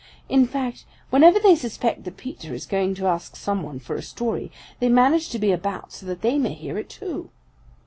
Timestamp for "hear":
6.55-6.75